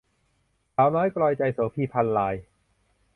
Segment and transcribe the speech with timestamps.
[0.75, 2.35] สาวน้อยกลอยใจ- โสภี พรรณราย